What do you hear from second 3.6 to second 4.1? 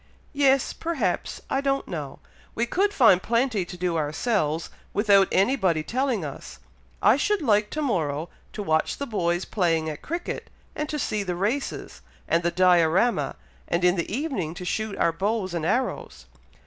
to do